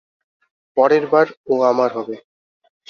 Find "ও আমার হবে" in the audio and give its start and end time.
1.47-2.15